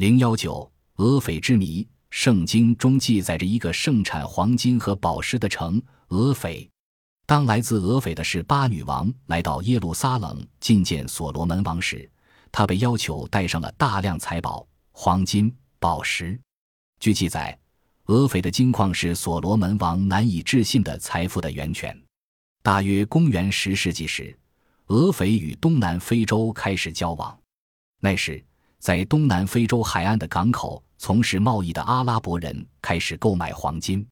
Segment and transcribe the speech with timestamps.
[0.00, 1.86] 零幺九，俄斐之谜。
[2.08, 6.66] 圣经中记载着一个盛产黄金和宝石的城俄斐。
[7.26, 12.10] 当来自俄斐的是巴女王来到耶路撒冷觐见所罗门王时，
[12.50, 16.40] 她被要求带上了大量财宝、黄金、宝石。
[16.98, 17.58] 据记载，
[18.06, 21.94] 俄斐的金矿是所罗门王难以置信的财富的源泉。
[22.62, 24.34] 大约公元十世纪时，
[24.86, 27.38] 俄斐与东南非洲开始交往。
[28.00, 28.42] 那时，
[28.80, 34.04] 在东南非洲海岸的港口从事贸易的阿拉伯人开始购买黄金，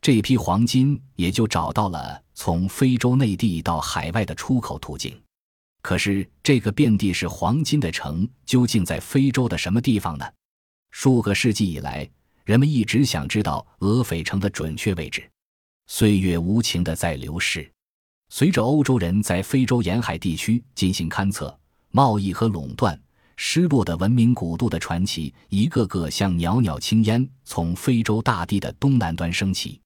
[0.00, 5.20] 这批黄金也就找到了从非洲内地到海外的出口途径。
[5.82, 10.24] 可是，这个遍地是黄金的城究竟在非洲的什么地方呢？
[10.92, 12.08] 数个世纪以来，
[12.44, 15.28] 人们一直想知道俄斐城的准确位置。
[15.88, 17.68] 岁月无情的在流逝，
[18.28, 21.58] 随着欧洲人在非洲沿海地区进行勘测、
[21.90, 22.98] 贸易和垄断。
[23.36, 29.80] 失落的文明古都的传奇，一个个像袅袅青烟，从非洲大地的东南端升起。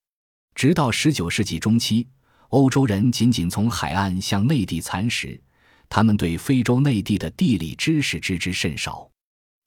[0.55, 2.07] 直到十九世纪中期，
[2.49, 5.41] 欧洲人仅仅从海岸向内地蚕食，
[5.87, 9.09] 他们对非洲内地的地理知识知之甚少。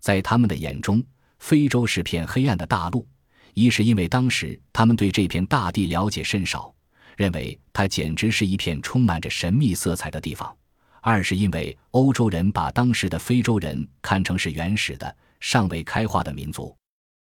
[0.00, 1.03] 在他们的眼中，
[1.38, 3.06] 非洲是片黑暗的大陆。
[3.55, 6.75] 一是因为当时他们对这片大地了解甚少，
[7.16, 10.56] 认为它简直是一片充满着神秘色彩的地方。
[11.05, 16.75] 二是因为欧洲人把当时的非洲人看成是原始的、尚未开化的民族。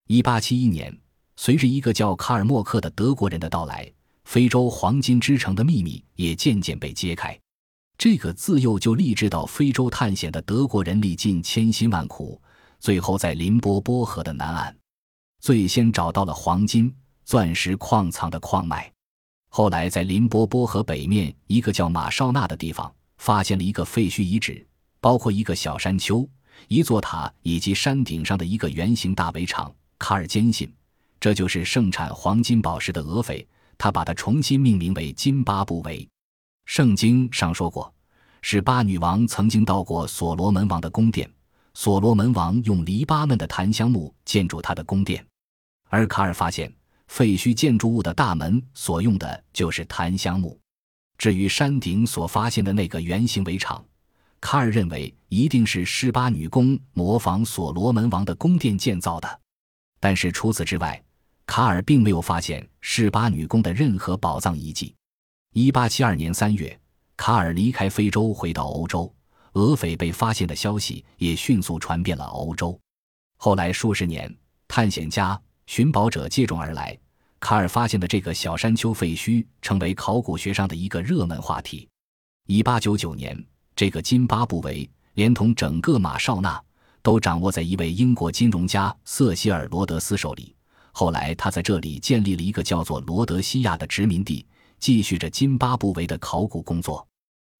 [0.07, 0.97] 一八七一年，
[1.35, 3.91] 随着一个叫卡尔默克的德国人的到来，
[4.23, 7.37] 非洲黄金之城的秘密也渐渐被揭开。
[7.97, 12.41] 这个自幼就立志到非洲探险的德国人历尽千辛万苦，
[12.79, 14.73] 最后在林波波河的南岸，
[15.41, 16.95] 最先找到了黄金、
[17.25, 18.89] 钻石矿藏的矿脉。
[19.49, 22.89] 后来在林波波河北面一个叫马绍纳的地方。
[23.17, 24.65] 发现了一个废墟遗址，
[24.99, 26.27] 包括一个小山丘、
[26.67, 29.73] 一座塔以及山顶上的一个圆形大围场。
[29.97, 30.71] 卡尔坚信，
[31.19, 36.07] 这就是盛产黄金宝石的俄斐，他把它重新命名为津巴布韦。
[36.65, 37.93] 圣经上说过，
[38.41, 41.31] 是巴女王曾经到过所罗门王的宫殿，
[41.73, 45.25] 所罗门王用黎巴嫩的檀香木建筑他的宫殿，
[45.89, 46.71] 而卡尔发现
[47.07, 50.59] 废墟建筑物的大门所用的就是檀香木。
[51.17, 53.83] 至于山顶所发现的那个圆形围场，
[54.41, 59.39] 卡尔认为一定是施巴女宫模仿所罗门王的宫殿建造的。
[59.99, 61.01] 但是除此之外，
[61.45, 64.93] 卡尔并没有发现施巴女宫的任何宝藏遗迹。
[65.53, 66.77] 一八七二年三月，
[67.15, 69.11] 卡尔离开非洲回到欧洲，
[69.53, 72.77] 俄斐被发现的消息也迅速传遍了欧洲。
[73.37, 74.33] 后来数十年，
[74.67, 76.97] 探险家、寻宝者接踵而来。
[77.45, 81.87] 卡尔发现的这个小山丘废墟成为考古学上的一个热门话题。
[82.47, 83.39] 一八九九年，
[83.75, 86.59] 这个津巴布韦连同整个马绍纳
[87.03, 90.55] 都掌握在一位英国金融家瑟西尔·罗德斯手里。
[90.91, 94.43] 后来，他在这里建立了一个叫做罗德西亚的殖民地，
[94.79, 97.07] 继续着津巴布韦的考古工作。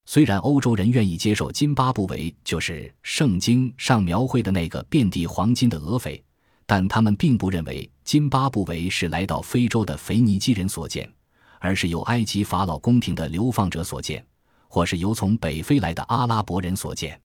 [0.07, 6.23] 虽然欧洲人愿意接受津巴布韦就是圣经上描绘的那个遍地黄金的俄斐。
[6.65, 11.11] 但他们并不认为津巴布韦是来到非洲的腓尼基人所建，
[11.59, 14.25] 而是由埃及法老宫廷的流放者所建，
[14.67, 17.19] 或是由从北非来的阿拉伯人所建，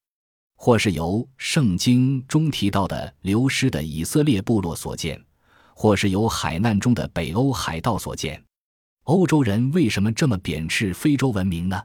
[0.56, 5.22] 或是由圣经中提到的流失的以色列部落所建，
[5.74, 8.42] 或是由海难中的北欧海盗所建。
[9.04, 11.82] 欧洲人为什么这么贬斥非洲文明呢？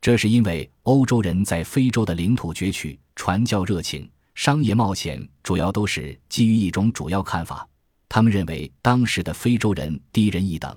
[0.00, 4.08] 这是因为欧洲人在非洲的领土攫取、传教热情。
[4.34, 7.66] 商业冒险主要都是基于一种主要看法，
[8.08, 10.76] 他们认为当时的非洲人低人一等，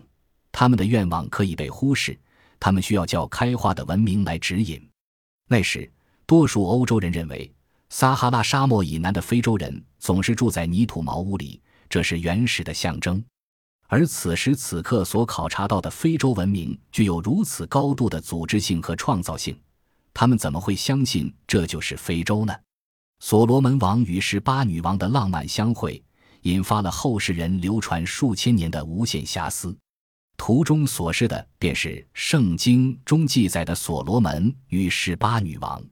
[0.51, 2.17] 他们的愿望可以被忽视，
[2.59, 4.81] 他们需要较开化的文明来指引。
[5.50, 5.91] 那时，
[6.25, 7.51] 多数欧洲人认为
[7.90, 11.59] 撒哈拉沙漠以南的非洲人总是住在泥土茅屋里，
[11.90, 13.23] 这是原始的象征。
[13.88, 19.57] 而此时此刻所考察到的非洲文明具有如此高度的组织性和创造性，
[20.13, 22.53] 他们怎么会相信这就是非洲呢？
[23.19, 26.01] 所罗门王与十八女王的浪漫相会，
[26.44, 29.75] 引发了后世人流传数千年的无限遐思。
[30.37, 35.84] 图中所示的便是圣经中记载的所罗门与十八女王。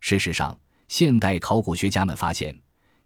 [0.00, 0.56] 事实上，
[0.88, 2.54] 现代考古学家们发现，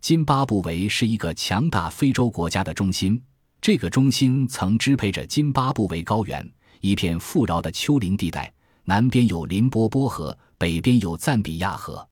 [0.01, 3.23] 津巴布韦是一个强大非洲国家的中心。
[3.61, 6.45] 这个中心曾支配着津巴布韦高原
[6.81, 8.53] 一片富饶的丘陵地带，
[8.85, 12.07] 南边有林波波河，北边有赞比亚河。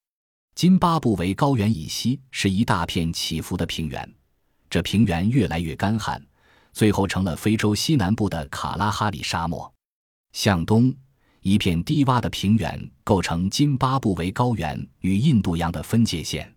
[0.60, 4.14] 津巴布韦高原以西是一大片起伏的平原，
[4.68, 6.22] 这平原越来越干旱，
[6.74, 9.72] 最后成了非洲西南部的卡拉哈里沙漠。
[10.34, 10.94] 向东，
[11.40, 16.54] 一片低洼的平原构成津巴布韦高原与印度洋的分界线。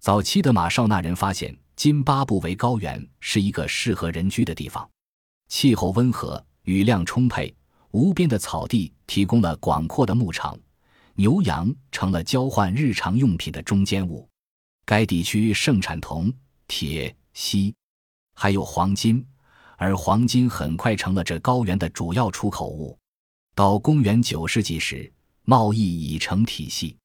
[0.00, 4.90] 早期的马绍那人发现津巴布韦高原是一个适合人居的地方，
[5.46, 7.54] 气候温和，雨量充沛，
[7.92, 10.58] 无边的草地提供了广阔的牧场，
[11.16, 14.28] 牛羊成了交换日常用品的中间物。
[14.84, 16.32] 该地区盛产铜、
[16.68, 17.74] 铁、锡，
[18.34, 19.26] 还有黄金，
[19.76, 22.96] 而黄金很快成了这高原的主要出口物。
[23.54, 25.10] 到公元九世纪时，
[25.44, 26.96] 贸易已成体系。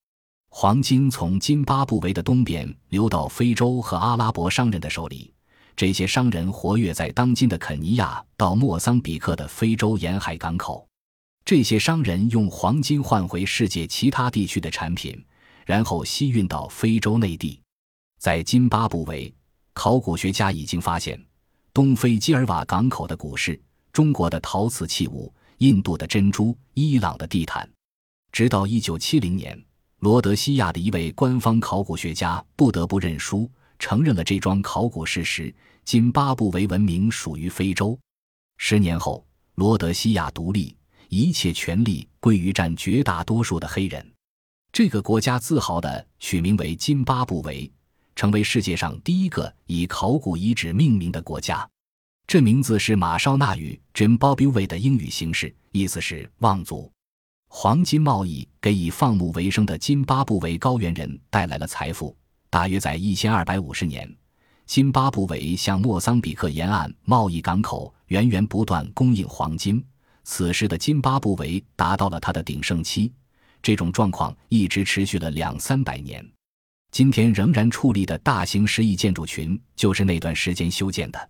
[0.50, 5.34] 黄金从津巴布韦的东边流到非洲和阿拉伯商人的手里，
[5.78, 10.86] 这些商人活跃在当今的肯尼亚到莫桑比克的非洲沿海港口。
[11.44, 15.24] 这些商人用黄金换回世界其他地区的产品，
[15.66, 17.60] 然后西运到非洲内地。
[18.20, 19.34] 在津巴布韦，
[19.74, 21.20] 考古学家已经发现
[21.74, 23.60] 东非基尔瓦港口的古市、
[23.92, 27.70] 中国的陶瓷器物、印度的珍珠、伊朗的地毯。
[28.32, 29.62] 直到一九七零年。
[30.00, 33.48] 罗德西亚的一位官方考古学家不得不认输，
[33.78, 35.54] 承认了这桩考古事实：
[35.86, 37.96] 津巴布韦文明属于非洲。
[38.58, 39.24] 十年后，
[39.54, 40.76] 罗德西亚独立，
[41.14, 44.14] 一切权力归于占绝大多数的黑人。
[44.72, 47.70] 这个国家自豪地取名为津巴布韦，
[48.16, 51.70] 成为世界上第一个以考古遗址命名的国家。
[52.26, 56.90] 这名字是马绍那语 “Zimbabwe” 的英语形式，意思是“望族”。
[57.52, 62.16] 黄金贸易给以放牧为生的津巴布韦高原人带来了财富。
[62.50, 64.10] 大约在一千二百五十年，
[64.66, 69.84] 津巴布韦向莫桑比克沿岸贸易港口源源不断供应黄金。
[70.24, 73.12] 此时的津巴布韦达到了它的鼎盛期，
[73.62, 76.26] 这种状况一直持续了两三百年。
[76.92, 81.30] 今天仍然矗立的大型石艺建筑群就是那段时间修建的。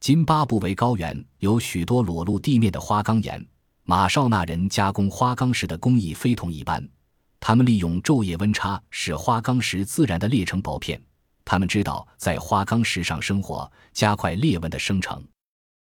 [0.00, 3.46] 津巴布韦高原有许多裸露地面的花岗岩。
[3.86, 6.88] 马绍那人加工花岗石的工艺非同一般，
[7.38, 10.98] 他们利用昼夜温差使花岗石自然的裂成薄片。
[11.44, 15.22] 他们知道在花岗石上生活，加快裂纹的生成，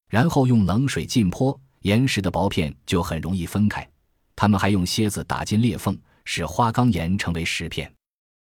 [0.09, 3.87] 然后用冷水浸泼，岩石的薄片就很容易分开。
[4.35, 7.91] 他们还用楔子打进裂缝，使花岗岩成为石片。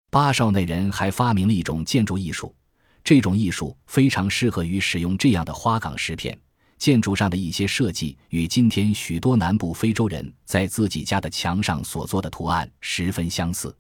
[0.10, 2.56] 巴少那人还发明了一种建筑艺术，
[3.04, 6.38] 这种艺术非常适合于使用这样的花岗石片。
[6.78, 13.76] 建筑上的一些设计与今天许多南部非洲人在自己家的墙上所做的图案十分相似。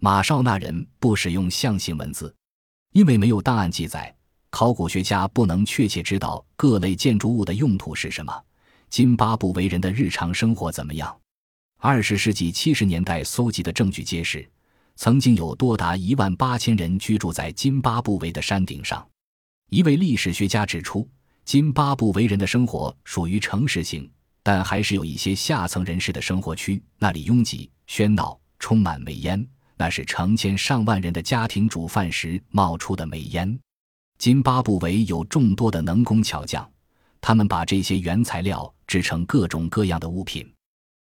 [0.00, 2.34] 马绍那人不使用象形文字，
[2.92, 4.14] 因为没有档案记载，
[4.50, 8.44] 考古学家不能确切知道各类建筑物的用途是什么。
[8.94, 11.12] 津巴布韦人的日常生活怎么样？
[11.80, 14.48] 二十世纪七十年代搜集的证据揭示，
[14.94, 19.04] 曾经有多达一万八千人居住在津巴布韦的山顶上。
[19.68, 21.10] 一位历史学家指出。
[21.44, 24.08] 津巴布韦人的生活属于城市型，
[24.44, 29.44] 但还是有一些下层人士的生活区，那里拥挤、喧闹，充满煤烟，
[29.76, 33.58] 那是成千上万人的家庭煮饭时冒出的煤烟。
[34.18, 36.70] 津巴布韦有众多的能工巧匠，
[37.20, 40.50] 他们把这些原材料制成各种各样的物品。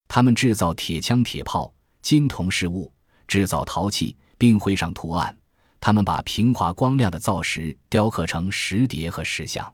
[0.08, 1.72] 他们制造铁枪、铁炮、
[2.02, 2.92] 金铜饰物，
[3.28, 5.36] 制造陶器，并绘上图案。
[5.78, 9.72] 他们把平滑光亮的造石雕刻成石碟和石像。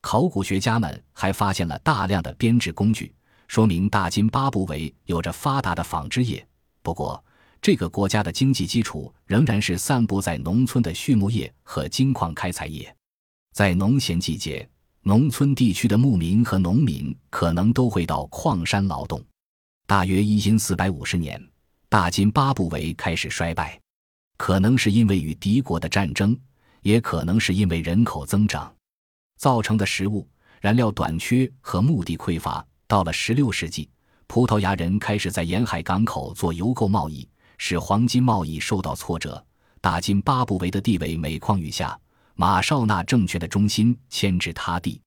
[0.00, 3.14] 考古学家们还发现了大量的编制工具，
[3.46, 6.46] 说明大津巴布韦有着发达的纺织业。
[6.82, 7.22] 不过，
[7.60, 12.94] 这个国家的经济基础仍然是散布在农村的畜牧业和金矿开采业。
[13.52, 14.68] 在农闲季节，
[15.08, 19.24] 农村地区的牧民和农民可能都会到矿山劳动。
[19.86, 21.42] 大约一千四百五十年，
[21.88, 23.80] 大津巴布韦开始衰败，
[24.36, 26.38] 可能是因为与敌国的战争，
[26.82, 28.70] 也可能是因为人口增长。
[29.38, 30.28] 造成的食物、
[30.60, 32.62] 燃料短缺和墓地匮乏。
[32.86, 33.88] 到了16世纪，
[34.26, 39.42] 葡萄牙人开始在沿海港口做邮购贸易，使黄金贸易受到挫折。
[39.80, 41.98] 大津巴布韦的地位每况愈下，
[42.40, 45.00] 马绍那政权的中心迁至他地。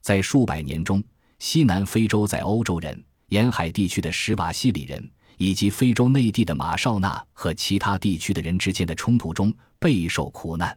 [0.00, 1.04] 在数百年中，
[1.38, 10.74] 西南非洲在欧洲人、沿海地区的史瓦西里人以及非洲内地的马绍那和其他地区的人之间的冲突中备受苦难。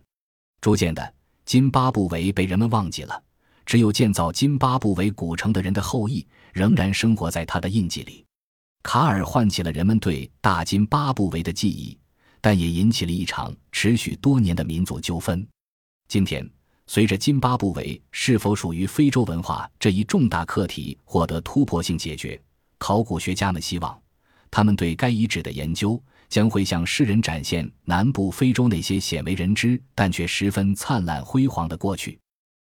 [0.60, 1.13] 逐渐的。
[1.45, 3.22] 津巴布韦被人们忘记了，
[3.65, 8.25] 只有建造津巴布韦古城的人的后裔仍然生活在他的印记里。
[8.81, 11.98] 卡尔唤起了人们对大津巴布韦的记忆，
[12.41, 15.45] 但也引起了一场持续多年的民族纠纷。
[16.13, 16.48] 今天，
[16.86, 22.39] 随着津巴布韦是否属于非洲文化这一重大课题获得突破性解决，
[22.77, 24.00] 考古学家们希望，
[24.51, 26.00] 他们对该遗址的研究。
[26.29, 32.20] 将会向世人展现南部非洲那些鲜为人知但却十分灿烂辉煌的过去。